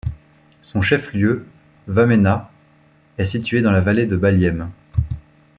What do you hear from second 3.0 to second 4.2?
est situé dans la vallée de